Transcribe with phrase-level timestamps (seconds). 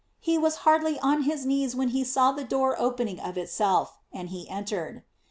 [0.19, 3.99] He was hardly on his knees when he saw the door open ing of itself,
[4.11, 5.03] and he entered.